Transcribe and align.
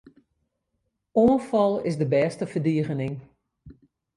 Oanfal 1.21 1.73
is 1.89 1.95
de 2.01 2.07
bêste 2.11 2.45
ferdigening. 2.53 3.15